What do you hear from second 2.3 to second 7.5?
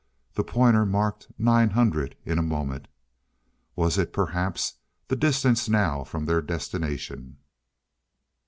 a moment. Was it, perhaps, the distance now from their destination?